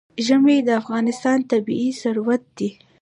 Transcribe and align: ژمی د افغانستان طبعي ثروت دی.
ژمی 0.25 0.57
د 0.63 0.69
افغانستان 0.81 1.39
طبعي 1.51 1.89
ثروت 2.01 2.43
دی. 2.57 2.69